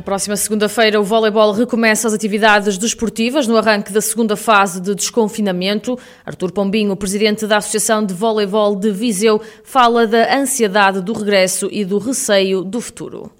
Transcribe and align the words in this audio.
Na 0.00 0.02
próxima 0.02 0.34
segunda-feira, 0.34 0.98
o 0.98 1.04
voleibol 1.04 1.52
recomeça 1.52 2.08
as 2.08 2.14
atividades 2.14 2.78
desportivas 2.78 3.46
no 3.46 3.58
arranque 3.58 3.92
da 3.92 4.00
segunda 4.00 4.34
fase 4.34 4.80
de 4.80 4.94
desconfinamento. 4.94 5.98
Artur 6.24 6.50
Pombinho, 6.52 6.96
presidente 6.96 7.46
da 7.46 7.58
Associação 7.58 8.02
de 8.02 8.14
Voleibol 8.14 8.74
de 8.76 8.90
Viseu, 8.90 9.42
fala 9.62 10.06
da 10.06 10.38
ansiedade 10.38 11.02
do 11.02 11.12
regresso 11.12 11.68
e 11.70 11.84
do 11.84 11.98
receio 11.98 12.64
do 12.64 12.80
futuro. 12.80 13.30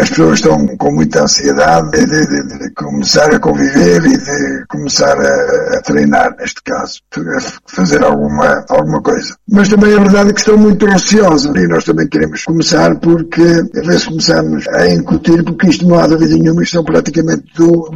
As 0.00 0.08
pessoas 0.08 0.40
estão 0.40 0.66
com 0.76 0.92
muita 0.92 1.22
ansiedade 1.22 1.90
de, 1.90 2.06
de, 2.06 2.58
de 2.58 2.70
começar 2.74 3.32
a 3.32 3.38
conviver 3.38 4.04
e 4.04 4.18
de 4.18 4.64
começar 4.68 5.16
a, 5.16 5.78
a, 5.78 5.82
treinar, 5.82 6.34
neste 6.38 6.62
caso, 6.62 7.00
a 7.16 7.40
fazer 7.66 8.02
alguma, 8.02 8.64
alguma 8.68 9.00
coisa. 9.00 9.34
Mas 9.48 9.68
também 9.68 9.94
a 9.94 10.00
verdade 10.00 10.30
é 10.30 10.32
que 10.32 10.40
estão 10.40 10.56
muito 10.56 10.86
receosos 10.86 11.54
e 11.54 11.68
nós 11.68 11.84
também 11.84 12.08
queremos 12.08 12.44
começar 12.44 12.96
porque, 12.96 13.42
ver 13.42 14.00
se 14.00 14.06
começamos 14.06 14.66
a 14.68 14.88
incutir, 14.88 15.44
porque 15.44 15.68
isto 15.68 15.86
não 15.86 15.98
há 15.98 16.06
dúvida 16.06 16.36
nenhuma, 16.36 16.62
isto 16.62 16.72
são 16.72 16.84
praticamente 16.84 17.44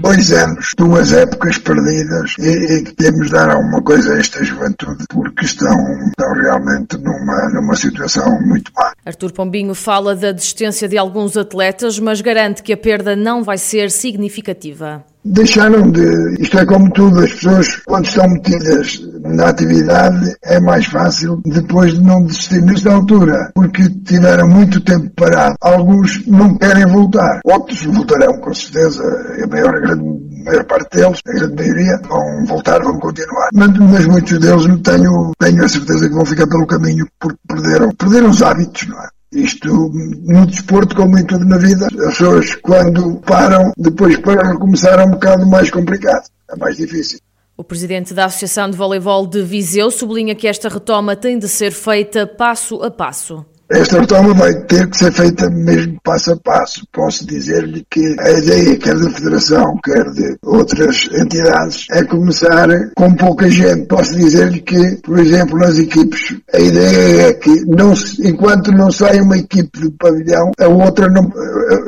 dois 0.00 0.32
anos, 0.32 0.70
duas 0.76 1.12
épocas 1.12 1.58
perdidas 1.58 2.36
e, 2.38 2.48
e 2.78 2.82
de 2.82 3.30
dar 3.30 3.50
alguma 3.50 3.82
coisa 3.82 4.14
a 4.14 4.18
esta 4.18 4.44
juventude 4.44 5.04
porque 5.08 5.44
estão, 5.44 5.74
estão 6.08 6.32
realmente 6.34 6.96
numa, 6.98 7.48
numa 7.50 7.76
situação 7.76 8.40
muito 8.42 8.70
má. 8.76 8.92
Artur 9.04 9.32
Pombinho 9.32 9.74
fala 9.74 10.14
da 10.14 10.32
desistência 10.32 10.88
de 10.88 10.96
alguns 10.96 11.36
atletas, 11.36 11.63
mas 11.98 12.20
garante 12.20 12.62
que 12.62 12.72
a 12.72 12.76
perda 12.76 13.16
não 13.16 13.42
vai 13.42 13.58
ser 13.58 13.90
significativa. 13.90 15.04
Deixaram 15.24 15.90
de. 15.90 16.36
Isto 16.38 16.58
é 16.58 16.66
como 16.66 16.90
tudo, 16.90 17.20
as 17.20 17.32
pessoas, 17.32 17.76
quando 17.86 18.04
estão 18.04 18.28
metidas 18.28 19.00
na 19.22 19.48
atividade, 19.48 20.36
é 20.44 20.60
mais 20.60 20.84
fácil 20.84 21.40
depois 21.46 21.94
de 21.94 22.02
não 22.02 22.26
desistir 22.26 22.60
nesta 22.60 22.92
altura, 22.92 23.50
porque 23.54 23.88
tiveram 24.04 24.46
muito 24.46 24.82
tempo 24.82 25.10
parado. 25.16 25.56
Alguns 25.62 26.26
não 26.26 26.58
querem 26.58 26.86
voltar, 26.86 27.40
outros 27.42 27.82
voltarão 27.84 28.38
com 28.38 28.52
certeza, 28.52 29.02
a 29.42 29.46
maior, 29.46 29.80
grande 29.80 30.24
a 30.42 30.50
maior 30.50 30.64
parte 30.66 30.94
deles, 30.94 31.18
a 31.26 31.32
grande 31.32 31.54
maioria, 31.54 32.00
vão 32.06 32.44
voltar, 32.46 32.82
vão 32.82 32.98
continuar. 32.98 33.48
Mas, 33.54 33.70
mas 33.78 34.06
muitos 34.06 34.38
deles 34.38 34.64
tenho, 34.82 35.32
tenho 35.38 35.64
a 35.64 35.68
certeza 35.68 36.06
que 36.06 36.14
vão 36.14 36.26
ficar 36.26 36.46
pelo 36.46 36.66
caminho 36.66 37.06
porque 37.18 37.38
perderam, 37.48 37.88
perderam 37.92 38.28
os 38.28 38.42
hábitos, 38.42 38.86
não 38.88 39.00
é? 39.00 39.08
Isto, 39.34 39.90
no 39.92 40.46
desporto, 40.46 40.94
como 40.94 41.18
em 41.18 41.26
tudo 41.26 41.44
na 41.44 41.58
vida, 41.58 41.86
as 41.86 41.94
pessoas, 41.94 42.54
quando 42.56 43.16
param, 43.26 43.72
depois 43.76 44.16
para 44.18 44.52
recomeçar 44.52 45.00
é 45.00 45.04
um 45.04 45.10
bocado 45.10 45.44
mais 45.44 45.70
complicado, 45.70 46.28
é 46.50 46.56
mais 46.56 46.76
difícil. 46.76 47.18
O 47.56 47.64
presidente 47.64 48.14
da 48.14 48.26
Associação 48.26 48.70
de 48.70 48.76
Voleibol 48.76 49.26
de 49.26 49.42
Viseu 49.42 49.90
sublinha 49.90 50.34
que 50.34 50.46
esta 50.46 50.68
retoma 50.68 51.16
tem 51.16 51.38
de 51.38 51.48
ser 51.48 51.72
feita 51.72 52.26
passo 52.26 52.82
a 52.82 52.90
passo. 52.90 53.44
Esta 53.70 54.00
retoma 54.00 54.34
vai 54.34 54.54
ter 54.64 54.88
que 54.88 54.96
ser 54.96 55.10
feita 55.12 55.48
mesmo 55.48 55.98
passo 56.02 56.32
a 56.32 56.36
passo. 56.36 56.86
Posso 56.92 57.26
dizer-lhe 57.26 57.84
que 57.90 58.14
a 58.20 58.30
ideia, 58.30 58.76
quer 58.76 58.98
da 58.98 59.10
Federação, 59.10 59.78
quer 59.82 60.10
de 60.10 60.36
outras 60.42 61.08
entidades, 61.14 61.86
é 61.90 62.04
começar 62.04 62.68
com 62.94 63.14
pouca 63.14 63.50
gente. 63.50 63.86
Posso 63.86 64.14
dizer-lhe 64.14 64.60
que, 64.60 64.96
por 65.02 65.18
exemplo, 65.18 65.58
nas 65.58 65.78
equipes, 65.78 66.36
a 66.52 66.60
ideia 66.60 67.28
é 67.28 67.32
que 67.32 67.64
não, 67.64 67.94
enquanto 68.22 68.70
não 68.70 68.90
sai 68.92 69.20
uma 69.20 69.38
equipe 69.38 69.80
do 69.80 69.92
pavilhão, 69.92 70.50
a 70.58 70.68
outra 70.68 71.08
não, 71.08 71.30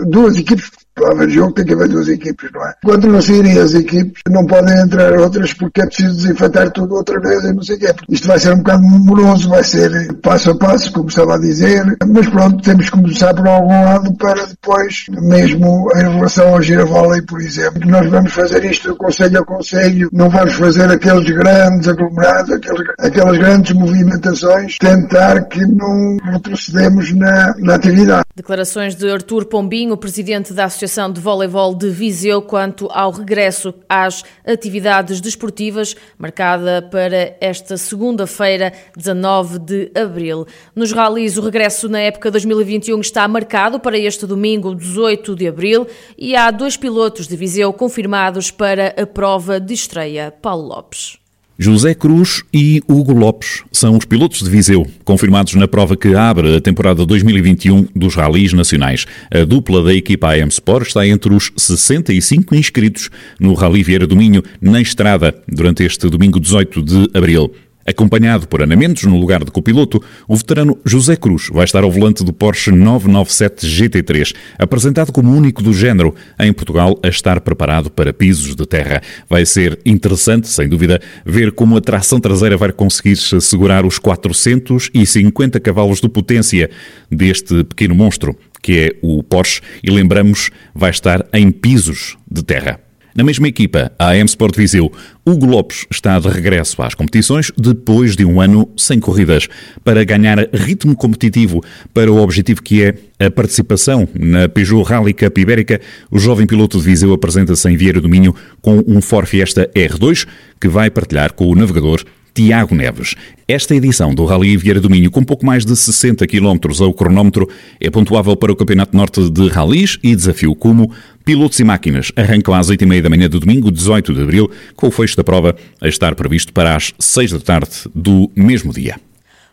duas 0.08 0.36
equipes 0.38 0.70
para 0.96 1.12
haver 1.12 1.28
jogo 1.28 1.52
tem 1.52 1.64
que 1.64 1.74
haver 1.74 1.88
duas 1.88 2.08
equipes, 2.08 2.50
não 2.52 2.66
é? 2.66 2.74
Quando 2.82 3.06
não 3.06 3.20
saírem 3.20 3.58
as 3.58 3.74
equipes, 3.74 4.22
não 4.30 4.46
podem 4.46 4.80
entrar 4.80 5.12
outras 5.12 5.52
porque 5.52 5.82
é 5.82 5.86
preciso 5.86 6.16
desinfetar 6.16 6.70
tudo 6.70 6.94
outra 6.94 7.20
vez 7.20 7.44
e 7.44 7.52
não 7.52 7.62
sei 7.62 7.76
o 7.76 7.78
quê. 7.78 7.94
Isto 8.08 8.26
vai 8.26 8.38
ser 8.38 8.54
um 8.54 8.58
bocado 8.58 8.82
moroso, 8.82 9.50
vai 9.50 9.62
ser 9.62 10.14
passo 10.22 10.50
a 10.50 10.58
passo, 10.58 10.90
como 10.92 11.08
estava 11.08 11.34
a 11.34 11.38
dizer, 11.38 11.84
mas 12.06 12.26
pronto, 12.28 12.62
temos 12.62 12.86
que 12.86 12.92
começar 12.92 13.34
por 13.34 13.46
algum 13.46 13.84
lado 13.84 14.14
para 14.14 14.46
depois, 14.46 15.04
mesmo 15.10 15.90
em 15.94 16.14
relação 16.14 16.54
ao 16.54 16.62
giravolley, 16.62 17.20
por 17.22 17.40
exemplo, 17.42 17.86
nós 17.86 18.08
vamos 18.08 18.32
fazer 18.32 18.64
isto 18.64 18.96
conselho 18.96 19.40
a 19.40 19.44
conselho, 19.44 20.08
não 20.12 20.30
vamos 20.30 20.54
fazer 20.54 20.90
aqueles 20.90 21.28
grandes 21.28 21.88
aglomerados, 21.88 22.50
aqueles, 22.52 22.82
aquelas 22.98 23.36
grandes 23.36 23.72
movimentações, 23.72 24.78
tentar 24.78 25.44
que 25.44 25.60
não 25.60 26.16
retrocedemos 26.32 27.12
na, 27.12 27.54
na 27.58 27.74
atividade. 27.74 28.24
Declarações 28.34 28.94
de 28.94 29.10
Artur 29.10 29.44
Pombinho, 29.44 29.96
presidente 29.96 30.54
da 30.54 30.64
Associação 30.64 30.85
Associação 30.86 31.10
de 31.10 31.20
Voleibol 31.20 31.74
de 31.74 31.90
Viseu 31.90 32.40
quanto 32.40 32.88
ao 32.92 33.10
regresso 33.10 33.74
às 33.88 34.22
atividades 34.46 35.20
desportivas, 35.20 35.96
marcada 36.16 36.80
para 36.80 37.36
esta 37.40 37.76
segunda-feira, 37.76 38.72
19 38.96 39.58
de 39.58 39.90
abril. 39.96 40.46
Nos 40.76 40.92
ralis, 40.92 41.36
o 41.36 41.42
regresso 41.42 41.88
na 41.88 41.98
época 41.98 42.30
2021 42.30 43.00
está 43.00 43.26
marcado 43.26 43.80
para 43.80 43.98
este 43.98 44.26
domingo, 44.26 44.76
18 44.76 45.34
de 45.34 45.48
abril, 45.48 45.88
e 46.16 46.36
há 46.36 46.52
dois 46.52 46.76
pilotos 46.76 47.26
de 47.26 47.36
Viseu 47.36 47.72
confirmados 47.72 48.52
para 48.52 48.94
a 48.96 49.04
prova 49.04 49.58
de 49.58 49.74
estreia. 49.74 50.32
Paulo 50.40 50.68
Lopes. 50.68 51.25
José 51.58 51.94
Cruz 51.94 52.42
e 52.52 52.82
Hugo 52.86 53.14
Lopes 53.14 53.62
são 53.72 53.96
os 53.96 54.04
pilotos 54.04 54.42
de 54.42 54.50
Viseu, 54.50 54.86
confirmados 55.04 55.54
na 55.54 55.66
prova 55.66 55.96
que 55.96 56.14
abre 56.14 56.56
a 56.56 56.60
temporada 56.60 57.06
2021 57.06 57.88
dos 57.96 58.14
Ralis 58.14 58.52
Nacionais. 58.52 59.06
A 59.30 59.42
dupla 59.42 59.82
da 59.82 59.94
equipa 59.94 60.34
AM 60.34 60.48
Sport 60.48 60.88
está 60.88 61.06
entre 61.06 61.32
os 61.32 61.50
65 61.56 62.54
inscritos 62.54 63.08
no 63.40 63.54
Rally 63.54 63.82
Vieira 63.82 64.06
do 64.06 64.14
Minho, 64.14 64.42
na 64.60 64.82
estrada, 64.82 65.34
durante 65.48 65.82
este 65.82 66.10
domingo 66.10 66.38
18 66.38 66.82
de 66.82 67.08
abril. 67.14 67.50
Acompanhado 67.86 68.48
por 68.48 68.62
Ana 68.62 68.74
Mendes 68.74 69.04
no 69.04 69.16
lugar 69.16 69.44
de 69.44 69.50
copiloto, 69.50 70.02
o 70.26 70.36
veterano 70.36 70.76
José 70.84 71.14
Cruz 71.14 71.48
vai 71.52 71.64
estar 71.64 71.84
ao 71.84 71.90
volante 71.90 72.24
do 72.24 72.32
Porsche 72.32 72.72
997 72.72 73.66
GT3, 73.66 74.34
apresentado 74.58 75.12
como 75.12 75.32
único 75.32 75.62
do 75.62 75.72
género 75.72 76.12
em 76.38 76.52
Portugal 76.52 76.98
a 77.02 77.08
estar 77.08 77.40
preparado 77.40 77.88
para 77.88 78.12
pisos 78.12 78.56
de 78.56 78.66
terra. 78.66 79.00
Vai 79.30 79.46
ser 79.46 79.78
interessante, 79.86 80.48
sem 80.48 80.68
dúvida, 80.68 81.00
ver 81.24 81.52
como 81.52 81.76
a 81.76 81.80
tração 81.80 82.18
traseira 82.18 82.56
vai 82.56 82.72
conseguir 82.72 83.16
segurar 83.16 83.86
os 83.86 83.98
450 83.98 85.60
cavalos 85.60 86.00
de 86.00 86.08
potência 86.08 86.68
deste 87.08 87.62
pequeno 87.62 87.94
monstro, 87.94 88.36
que 88.60 88.78
é 88.78 88.96
o 89.00 89.22
Porsche, 89.22 89.60
e 89.82 89.90
lembramos, 89.90 90.50
vai 90.74 90.90
estar 90.90 91.24
em 91.32 91.52
pisos 91.52 92.16
de 92.28 92.42
terra. 92.42 92.85
Na 93.16 93.24
mesma 93.24 93.48
equipa, 93.48 93.90
a 93.98 94.10
AM 94.10 94.26
Sport 94.26 94.54
Viseu, 94.54 94.92
Hugo 95.24 95.46
Lopes 95.46 95.86
está 95.90 96.18
de 96.18 96.28
regresso 96.28 96.82
às 96.82 96.94
competições 96.94 97.50
depois 97.56 98.14
de 98.14 98.26
um 98.26 98.42
ano 98.42 98.68
sem 98.76 99.00
corridas, 99.00 99.48
para 99.82 100.04
ganhar 100.04 100.38
ritmo 100.52 100.94
competitivo 100.94 101.64
para 101.94 102.12
o 102.12 102.20
objetivo 102.20 102.62
que 102.62 102.82
é 102.82 102.94
a 103.18 103.30
participação 103.30 104.06
na 104.12 104.50
Peugeot 104.50 104.82
Rally 104.82 105.14
Cup 105.14 105.38
Ibérica. 105.38 105.80
O 106.10 106.18
jovem 106.18 106.46
piloto 106.46 106.76
de 106.76 106.84
Viseu 106.84 107.10
apresenta-se 107.14 107.66
em 107.70 107.74
Vieira 107.74 108.02
do 108.02 108.08
Minho 108.08 108.34
com 108.60 108.84
um 108.86 109.00
Ford 109.00 109.26
Fiesta 109.26 109.66
R2 109.74 110.26
que 110.60 110.68
vai 110.68 110.90
partilhar 110.90 111.32
com 111.32 111.46
o 111.46 111.54
navegador 111.54 112.04
Tiago 112.36 112.74
Neves. 112.74 113.14
Esta 113.48 113.74
edição 113.74 114.14
do 114.14 114.26
Rally 114.26 114.58
Vieira 114.58 114.78
do 114.78 114.90
Minho, 114.90 115.10
com 115.10 115.24
pouco 115.24 115.46
mais 115.46 115.64
de 115.64 115.74
60 115.74 116.26
km 116.26 116.58
ao 116.80 116.92
cronómetro, 116.92 117.48
é 117.80 117.88
pontuável 117.88 118.36
para 118.36 118.52
o 118.52 118.56
Campeonato 118.56 118.94
Norte 118.94 119.30
de 119.30 119.48
Rallys 119.48 119.98
e 120.02 120.14
desafio 120.14 120.54
como 120.54 120.92
Pilotos 121.26 121.58
e 121.58 121.64
Máquinas 121.64 122.12
arrancam 122.14 122.54
às 122.54 122.70
8h30 122.70 123.02
da 123.02 123.10
manhã 123.10 123.28
do 123.28 123.40
domingo, 123.40 123.68
18 123.72 124.14
de 124.14 124.22
abril, 124.22 124.48
com 124.76 124.86
o 124.86 124.90
fecho 124.92 125.16
da 125.16 125.24
prova 125.24 125.56
a 125.80 125.88
estar 125.88 126.14
previsto 126.14 126.52
para 126.52 126.76
as 126.76 126.94
6 127.00 127.32
da 127.32 127.40
tarde 127.40 127.72
do 127.92 128.30
mesmo 128.36 128.72
dia. 128.72 128.94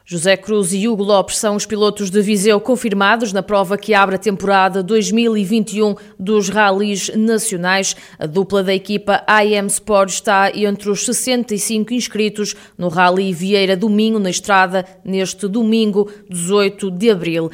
José 0.06 0.38
Cruz 0.38 0.72
e 0.72 0.88
Hugo 0.88 1.02
Lopes 1.02 1.38
são 1.38 1.56
os 1.56 1.66
pilotos 1.66 2.12
de 2.12 2.22
Viseu 2.22 2.62
confirmados 2.62 3.34
na 3.34 3.42
prova 3.42 3.76
que 3.76 3.96
abre 3.96 4.18
a 4.18 4.20
temporada 4.20 4.84
2021 4.84 5.96
dos 6.20 6.48
Rallys 6.48 7.10
Nacionais. 7.16 7.96
A 8.20 8.28
dupla 8.28 8.62
da 8.62 8.76
equipa 8.76 9.24
AM 9.26 9.66
Sport 9.66 10.10
está 10.12 10.52
entre 10.56 10.92
os 10.92 11.04
65 11.04 11.92
inscritos 11.92 12.56
no 12.78 12.88
Rally 12.88 13.34
Vieira 13.34 13.76
do 13.76 13.90
Minho, 13.90 14.20
na 14.20 14.30
estrada, 14.30 14.86
neste 15.04 15.48
domingo, 15.48 16.08
18 16.30 16.92
de 16.92 17.10
abril. 17.10 17.50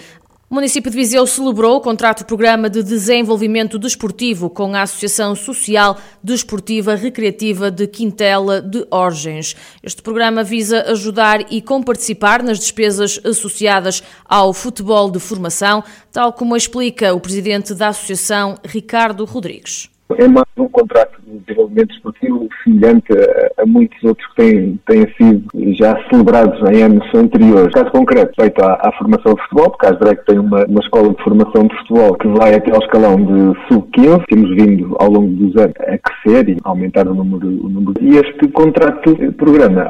O 0.50 0.56
município 0.56 0.90
de 0.90 0.98
Viseu 0.98 1.28
celebrou 1.28 1.78
o 1.78 1.80
contrato 1.80 2.25
programa 2.25 2.72
de 2.72 2.81
desenvolvimento 2.81 3.78
desportivo 3.78 4.50
com 4.50 4.74
a 4.74 4.81
Associação 4.81 5.36
Social 5.36 5.96
Desportiva 6.24 6.96
Recreativa 6.96 7.69
de 7.69 7.86
Quintela 7.86 8.60
de 8.60 8.84
Orgens. 8.90 9.56
Este 9.84 10.01
programa 10.01 10.44
visa 10.44 10.81
ajudar 10.90 11.54
e 11.54 11.62
comparticipar 11.62 12.42
nas 12.42 12.57
despesas 12.57 13.22
associadas 13.24 14.01
ao 14.25 14.51
futebol 14.51 15.12
de 15.12 15.19
formação, 15.19 15.84
tal 16.12 16.34
como 16.34 16.57
explica 16.57 17.13
o 17.13 17.19
presidente 17.19 17.75
da 17.75 17.90
associação, 17.90 18.57
Ricardo 18.66 19.25
Rodrigues. 19.25 19.88
É 20.17 20.27
mais 20.27 20.47
um 20.57 20.67
contrato 20.67 21.21
de 21.23 21.38
desenvolvimento 21.39 21.94
esportivo 21.94 22.50
semelhante 22.63 23.13
a, 23.13 23.61
a 23.61 23.65
muitos 23.65 24.03
outros 24.03 24.27
que 24.29 24.35
têm, 24.38 24.79
têm 24.88 25.07
sido 25.15 25.44
já 25.75 25.95
celebrados 26.09 26.59
em 26.71 26.81
anos 26.81 27.06
anteriores. 27.13 27.71
Caso 27.73 27.91
concreto, 27.91 28.33
feito 28.39 28.59
à, 28.63 28.73
à 28.81 28.91
formação 28.97 29.35
de 29.35 29.41
futebol, 29.44 29.69
porque 29.69 29.85
a 29.85 29.89
Asdrec 29.91 30.25
tem 30.25 30.39
uma, 30.39 30.65
uma 30.65 30.79
escola 30.79 31.13
de 31.13 31.23
formação 31.23 31.67
de 31.67 31.77
futebol 31.77 32.15
que 32.15 32.27
vai 32.27 32.56
até 32.56 32.71
ao 32.71 32.81
escalão 32.81 33.17
de 33.17 33.59
sub-15. 33.67 34.23
Temos 34.27 34.50
vindo 34.56 34.95
ao 35.00 35.11
longo 35.11 35.27
dos 35.27 35.56
anos 35.57 35.75
a 35.79 35.97
crescer 36.00 36.50
e 36.50 36.57
a 36.63 36.69
aumentar 36.69 37.07
o 37.07 37.13
número, 37.13 37.47
o 37.47 37.69
número. 37.69 37.94
E 38.01 38.17
este 38.17 38.47
contrato, 38.47 39.15
programa, 39.33 39.85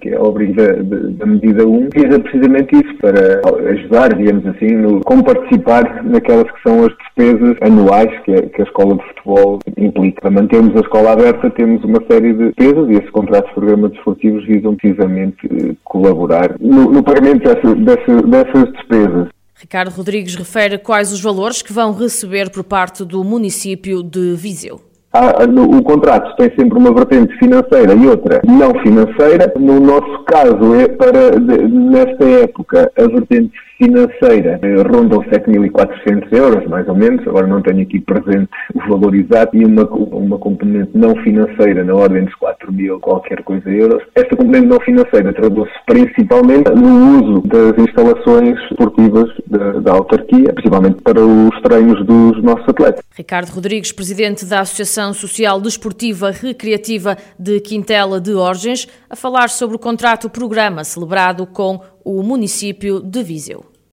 que 0.00 0.08
é 0.08 0.16
ao 0.16 0.30
abrigo 0.30 0.54
da, 0.54 0.72
da, 0.72 1.26
medida 1.26 1.66
1, 1.66 1.88
visa 1.94 2.18
precisamente 2.18 2.76
isso, 2.76 2.94
para 2.96 3.42
ajudar, 3.72 4.14
digamos 4.14 4.46
assim, 4.46 4.74
no, 4.74 5.00
como 5.04 5.22
participar 5.22 6.02
naquelas 6.02 6.50
que 6.50 6.62
são 6.62 6.86
as 6.86 6.94
despesas 7.20 7.56
anuais 7.60 8.10
que 8.24 8.32
a, 8.32 8.42
que 8.42 8.62
a 8.62 8.64
escola 8.64 8.96
de 8.96 9.04
futebol 9.08 9.58
implica. 9.76 10.20
Para 10.22 10.30
mantermos 10.30 10.76
a 10.76 10.80
escola 10.80 11.12
aberta, 11.12 11.50
temos 11.50 11.84
uma 11.84 12.02
série 12.10 12.32
de 12.32 12.46
despesas 12.46 12.88
e 12.88 12.92
esses 12.94 13.10
contratos 13.10 13.48
de 13.50 13.54
programas 13.54 13.92
desportivos 13.92 14.44
visam 14.46 14.74
precisamente 14.76 15.46
eh, 15.46 15.74
colaborar 15.84 16.56
no, 16.58 16.90
no 16.90 17.02
pagamento 17.02 17.44
dessa, 17.44 17.74
dessa, 17.74 18.22
dessas 18.22 18.72
despesas. 18.72 19.28
Ricardo 19.54 19.90
Rodrigues 19.90 20.34
refere 20.34 20.78
quais 20.78 21.12
os 21.12 21.20
valores 21.20 21.60
que 21.60 21.72
vão 21.72 21.92
receber 21.92 22.50
por 22.50 22.64
parte 22.64 23.04
do 23.04 23.22
município 23.22 24.02
de 24.02 24.34
Viseu. 24.34 24.80
Ah, 25.12 25.34
o 25.44 25.82
contrato 25.82 26.36
tem 26.36 26.50
sempre 26.56 26.78
uma 26.78 26.94
vertente 26.94 27.36
financeira 27.36 27.94
e 27.94 28.06
outra 28.06 28.40
não 28.46 28.72
financeira. 28.80 29.52
No 29.58 29.80
nosso 29.80 30.24
caso, 30.24 30.74
é 30.76 30.86
para, 30.86 31.38
nesta 31.68 32.24
época, 32.24 32.90
a 32.96 33.02
vertente 33.08 33.52
financeira 33.80 34.60
eh, 34.62 34.82
rondam 34.82 35.20
7.400 35.22 36.32
euros, 36.32 36.66
mais 36.68 36.86
ou 36.86 36.94
menos, 36.94 37.26
agora 37.26 37.46
não 37.46 37.62
tenho 37.62 37.82
aqui 37.82 37.98
presente 38.00 38.50
o 38.74 38.88
valor 38.88 39.14
exato, 39.14 39.56
e 39.56 39.64
uma, 39.64 39.84
uma 39.84 40.38
componente 40.38 40.90
não 40.94 41.16
financeira 41.22 41.82
na 41.82 41.94
ordem 41.94 42.24
dos 42.24 42.34
4.000 42.34 43.00
qualquer 43.00 43.42
coisa 43.42 43.70
euros. 43.70 44.02
Esta 44.14 44.36
componente 44.36 44.66
não 44.66 44.80
financeira 44.80 45.32
traduz-se 45.32 45.74
principalmente 45.86 46.70
no 46.70 47.20
uso 47.20 47.48
das 47.48 47.78
instalações 47.78 48.58
esportivas 48.70 49.30
da, 49.46 49.80
da 49.80 49.92
autarquia, 49.92 50.52
principalmente 50.52 51.00
para 51.02 51.24
os 51.24 51.62
treinos 51.62 52.04
dos 52.04 52.42
nossos 52.42 52.68
atletas. 52.68 53.02
Ricardo 53.16 53.50
Rodrigues, 53.50 53.92
presidente 53.92 54.44
da 54.44 54.60
Associação 54.60 55.14
Social 55.14 55.60
Desportiva 55.60 56.30
Recreativa 56.30 57.16
de 57.38 57.60
Quintela 57.60 58.20
de 58.20 58.34
Orgens, 58.34 58.86
a 59.08 59.16
falar 59.16 59.48
sobre 59.48 59.76
o 59.76 59.78
contrato-programa 59.78 60.84
celebrado 60.84 61.46
com 61.46 61.80
o 62.04 62.22
município 62.22 63.00
de 63.00 63.22
Viseu. 63.22 63.69